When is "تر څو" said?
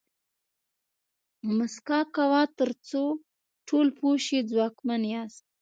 2.57-3.03